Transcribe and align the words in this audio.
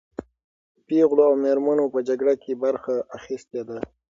پېغلو 0.87 1.23
او 1.29 1.33
مېرمنو 1.43 1.85
په 1.93 1.99
جګړه 2.07 2.33
کې 2.43 2.53
برخه 2.63 2.95
اخیستې 3.17 3.61
ده. 3.67 3.77